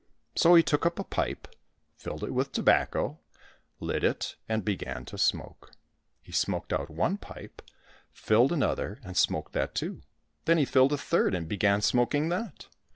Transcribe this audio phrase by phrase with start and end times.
[0.35, 1.47] So he took up a pipe,
[1.95, 3.19] filled it with tobacco,
[3.79, 5.73] lit it, and began to smoke.
[6.23, 7.61] He smoked out one pipe,
[8.11, 10.01] filled another, and smoked that too;
[10.45, 12.65] then he filled a third, and began smoking that.